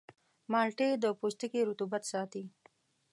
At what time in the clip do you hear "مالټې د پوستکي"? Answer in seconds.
0.51-1.61